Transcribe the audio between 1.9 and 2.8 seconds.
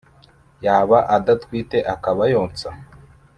akaba yonsa